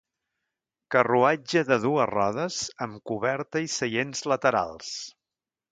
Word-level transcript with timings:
Carruatge 0.95 1.63
de 1.67 1.77
dues 1.85 2.09
rodes, 2.13 2.59
amb 2.87 2.99
coberta 3.13 3.65
i 3.69 3.73
seients 3.79 4.27
laterals. 4.35 4.95